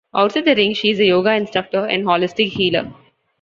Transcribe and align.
Outside 0.15 0.45
the 0.45 0.55
ring, 0.55 0.73
she 0.73 0.89
is 0.89 0.99
a 0.99 1.05
yoga 1.05 1.35
instructor 1.35 1.85
and 1.85 2.03
holistic 2.03 2.47
healer. 2.49 2.91